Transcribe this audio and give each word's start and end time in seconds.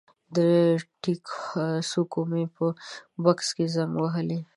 د 0.35 0.37
ټیک 1.01 1.23
څوکو 1.89 2.21
مې 2.31 2.43
په 2.55 2.65
بکس 3.23 3.47
کې 3.55 3.65
زنګ 3.75 3.93
وهلی 3.97 4.39